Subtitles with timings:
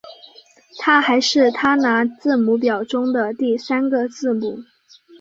[0.79, 4.63] 它还是它拿字母表中的第三个字母。